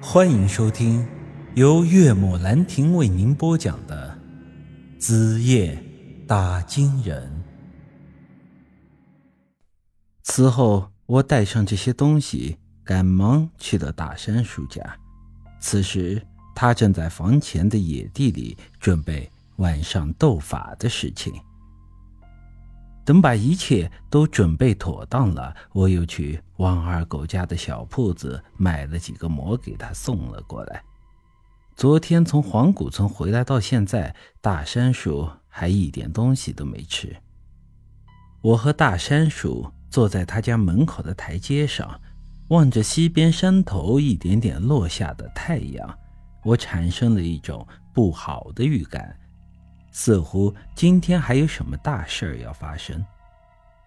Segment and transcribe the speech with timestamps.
[0.00, 1.06] 欢迎收听
[1.54, 4.16] 由岳母兰亭为您播讲的
[5.00, 5.82] 《子夜
[6.26, 7.26] 打金人》。
[10.22, 14.82] 此后，我带上这些东西，赶忙去了大山叔家。
[15.60, 16.22] 此时，
[16.54, 21.32] 他正在房前的野地里准备晚上斗法的事情。
[23.06, 30.82] 等把一切都准备妥当了，我又去王二狗家的小铺子买了几个馍给他送了过来。
[31.76, 37.14] 昨天从黄谷村回来到现在，大山叔还一点东西都没吃。
[38.40, 42.00] 我和大山叔坐在他家门口的台阶上，
[42.48, 45.96] 望着西边山头一点点落下的太阳，
[46.42, 49.16] 我产生了一种不好的预感。
[49.98, 53.02] 似乎今天还有什么大事儿要发生。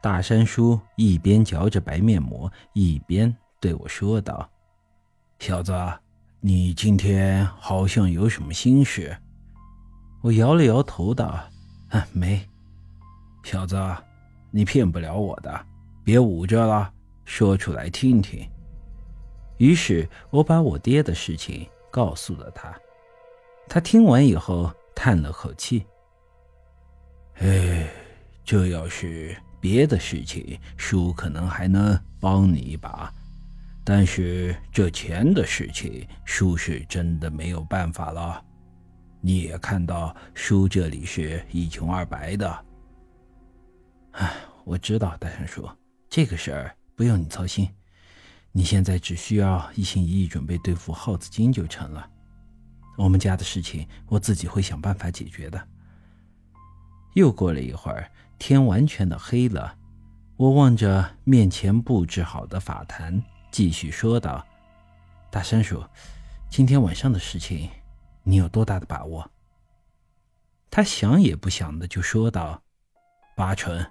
[0.01, 4.49] 大山叔一边嚼着白面膜，一边对我说道
[5.37, 5.71] ：“小子，
[6.39, 9.15] 你今天好像有什么心事。”
[10.21, 11.39] 我摇了摇头道：“，
[12.11, 12.43] 没。”
[13.45, 13.77] 小子，
[14.49, 15.65] 你骗不了我的，
[16.03, 16.91] 别捂着了，
[17.23, 18.43] 说出来听听。
[19.57, 22.75] 于是我把我爹的事情告诉了他。
[23.67, 25.85] 他听完以后叹了口气。
[27.39, 27.89] 哎，
[28.43, 33.13] 这要是别的事情，叔可能还能帮你一把，
[33.85, 38.43] 但是这钱的事情，叔是真的没有办法了。
[39.21, 42.65] 你也看到，叔这里是一穷二白的。
[44.11, 44.33] 唉，
[44.65, 45.69] 我知道，大山叔，
[46.09, 47.69] 这个事儿不用你操心，
[48.51, 52.05] 你现在只需要一心一意准备对付耗子精就成了。
[52.97, 55.67] 我们家的事情，我自己会想办法解决的。
[57.19, 59.75] 又过了一会儿，天完全的黑了。
[60.37, 64.47] 我望着面前布置好的法坛，继续说道
[65.29, 65.83] ：“大山鼠，
[66.49, 67.69] 今天晚上的事情，
[68.23, 69.29] 你有多大的把握？”
[70.71, 72.63] 他想也不想的就说道
[73.35, 73.85] ：“八成。”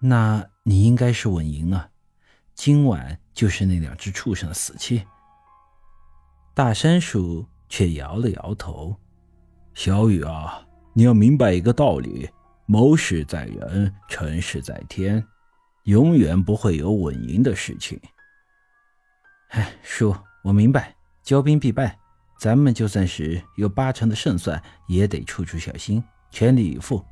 [0.00, 1.90] 那你应该是稳赢了！
[2.54, 5.06] 今晚就是那两只畜生的死期。
[6.54, 8.96] 大山鼠却摇了摇头
[9.74, 12.28] ：“小雨啊。”你要明白一个道理：
[12.66, 15.24] 谋事在人，成事在天，
[15.84, 18.00] 永远不会有稳赢的事情。
[19.50, 21.96] 哎，叔，我明白，骄兵必败，
[22.38, 27.04] 咱们就算是有八成的胜算，也得处处小心，全力以赴。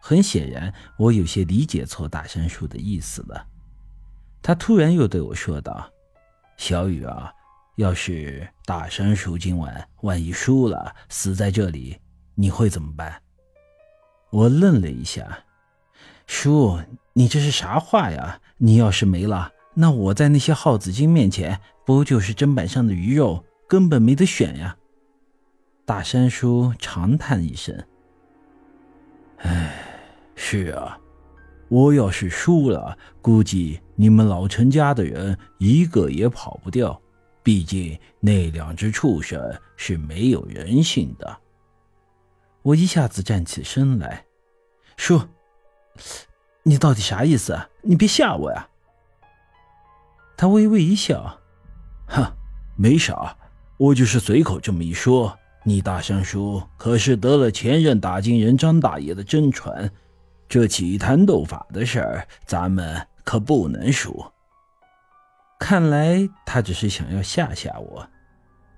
[0.00, 3.46] 很显然，我有些理解错大山叔的意思了。
[4.42, 5.90] 他突然又对我说道
[6.58, 7.32] ：“小雨啊，
[7.76, 11.96] 要是大山叔今晚万一输了，死在这里。”
[12.34, 13.22] 你会怎么办？
[14.30, 15.44] 我愣了一下，
[16.26, 16.78] 叔，
[17.12, 18.40] 你这是啥话呀？
[18.56, 24.76] 你要是没了，那我在那些耗子精面前不就是砧板上的鱼肉，根本没得选呀！
[25.84, 27.76] 大山叔长叹一声
[29.38, 29.74] ：“唉，
[30.34, 30.98] 是啊，
[31.68, 36.98] 我要是输了，估计你们老陈家的人一个也跑不掉。
[37.42, 41.38] 毕竟那两只畜生是没有人性的。”
[42.62, 44.24] 我一下子站起身来，
[44.96, 45.20] 叔，
[46.62, 47.58] 你到底啥意思？
[47.82, 48.68] 你别吓我呀！
[50.36, 51.40] 他微微一笑，
[52.06, 52.24] 哼，
[52.76, 53.36] 没啥，
[53.78, 55.36] 我就是随口这么一说。
[55.64, 59.90] 你大山叔可是得了前任打金人张大爷的真传，
[60.48, 64.24] 这起坛斗法的事儿，咱们可不能输。
[65.58, 68.08] 看来他只是想要吓吓我。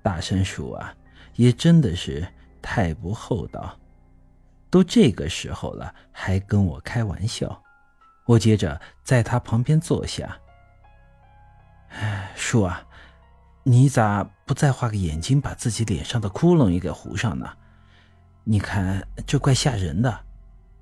[0.03, 0.94] 大山叔啊，
[1.37, 2.27] 也真的是。
[2.67, 3.79] 太不厚道，
[4.71, 7.63] 都这个时候了，还跟我开玩笑。
[8.25, 10.39] 我接着在他旁边坐下。
[11.91, 12.83] 哎，叔啊，
[13.65, 17.47] 你咋不再画个眼睛，把自己脸上的窟窿也给糊上呢？
[18.45, 20.21] 你看这怪吓人的。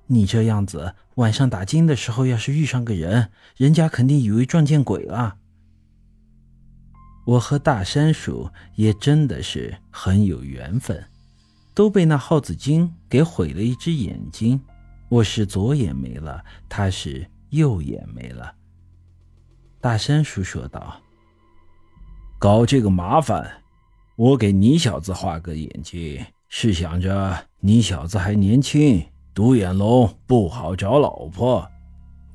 [0.07, 5.35] 你这样子晚上打金的时候，要是遇上个人，人家肯定以为撞见鬼了。
[7.25, 11.09] 我和大山叔也真的是很有缘分。
[11.73, 14.61] 都被那耗子精给毁了一只眼睛，
[15.09, 18.53] 我是左眼没了，他是右眼没了。
[19.81, 21.01] 大山叔说道
[22.37, 23.51] ：“搞这个麻烦，
[24.15, 29.03] 我给你小子画个眼睛，是想着你小子还年轻，
[29.33, 31.67] 独眼龙不好找老婆。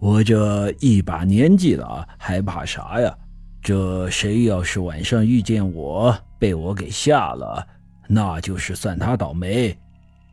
[0.00, 3.16] 我这一把年纪了，还怕啥呀？
[3.62, 7.64] 这谁要是晚上遇见我，被我给吓了。”
[8.08, 9.78] 那就是算他倒霉。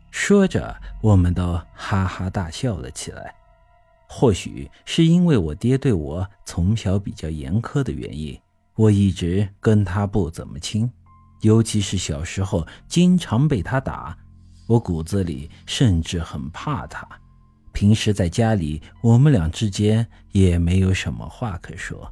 [0.09, 3.35] 说着，我们都哈哈大笑了起来。
[4.07, 8.39] 或许是因为我爹对我从小比较严苛的原因，
[8.75, 10.89] 我一直跟他不怎么亲，
[11.41, 14.17] 尤其是小时候经常被他打，
[14.67, 17.05] 我骨子里甚至很怕他。
[17.73, 22.09] 平时在家里，我们俩之间也没有什么话可说。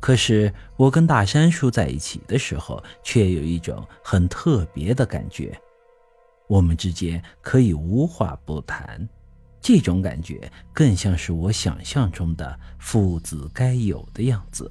[0.00, 5.56] 可是我跟大山叔在一起的时候，却有一种很特别的感觉，
[6.48, 9.06] 我们之间可以无话不谈。
[9.60, 14.70] 这种感觉更像是我想象中的父子该有的样子。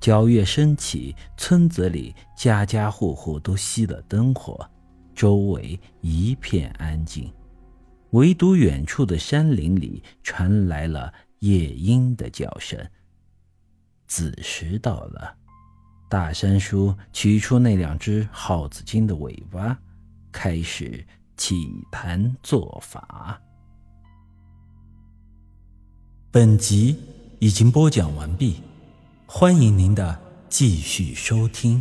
[0.00, 4.66] 皎月升起，村子里家家户户都熄了灯火，
[5.14, 7.30] 周围一片安静。
[8.12, 12.82] 唯独远处的山林里传来了夜莺的叫声。
[14.10, 15.36] 子时到了，
[16.08, 19.78] 大山叔取出那两只耗子精的尾巴，
[20.32, 21.54] 开始起
[21.92, 23.40] 坛做法。
[26.32, 26.98] 本集
[27.38, 28.60] 已经播讲完毕，
[29.26, 31.80] 欢迎您的继续收听。